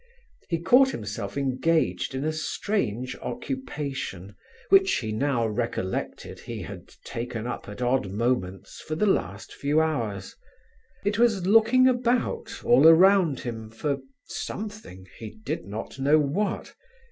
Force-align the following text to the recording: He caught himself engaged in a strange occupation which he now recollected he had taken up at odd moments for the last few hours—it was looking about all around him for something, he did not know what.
He 0.49 0.57
caught 0.59 0.89
himself 0.89 1.37
engaged 1.37 2.15
in 2.15 2.25
a 2.25 2.31
strange 2.33 3.15
occupation 3.17 4.33
which 4.69 4.91
he 4.95 5.11
now 5.11 5.45
recollected 5.45 6.39
he 6.39 6.63
had 6.63 6.87
taken 7.03 7.45
up 7.45 7.69
at 7.69 7.83
odd 7.83 8.09
moments 8.09 8.81
for 8.81 8.95
the 8.95 9.05
last 9.05 9.53
few 9.53 9.79
hours—it 9.79 11.19
was 11.19 11.45
looking 11.45 11.87
about 11.87 12.63
all 12.63 12.87
around 12.87 13.41
him 13.41 13.69
for 13.69 13.99
something, 14.25 15.05
he 15.19 15.37
did 15.45 15.65
not 15.65 15.99
know 15.99 16.17
what. 16.17 16.73